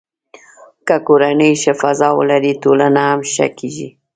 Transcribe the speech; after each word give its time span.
که 0.87 0.95
کورنۍ 1.07 1.51
ښه 1.61 1.73
فضا 1.81 2.09
ولري، 2.19 2.53
ټولنه 2.63 3.01
هم 3.09 3.19
ښه 3.33 3.47
کېږي. 3.57 3.89